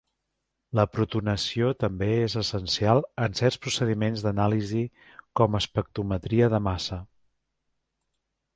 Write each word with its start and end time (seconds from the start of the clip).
La 0.77 0.83
protonació 0.93 1.67
també 1.83 2.07
és 2.21 2.35
essencial 2.41 3.03
en 3.27 3.37
certs 3.41 3.61
procediments 3.67 4.25
d'anàlisi 4.29 4.81
com 5.41 5.61
espectrometria 5.63 6.49
de 6.57 6.65
massa. 6.71 6.99